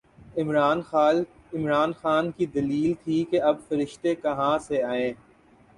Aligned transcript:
عمران 0.37 0.81
خان 1.93 2.31
کی 2.31 2.45
دلیل 2.47 2.93
تھی 3.03 3.23
کہ 3.23 3.41
اب 3.41 3.55
فرشتے 3.67 4.15
کہاں 4.15 4.57
سے 4.59 4.81
آئیں؟ 4.83 5.13